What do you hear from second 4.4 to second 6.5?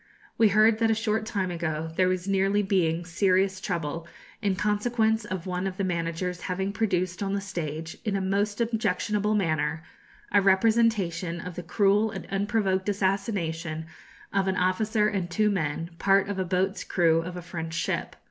in consequence of one of the managers